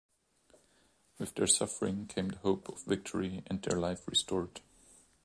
[1.19, 4.61] With their suffering came the hope of victory and their life restored.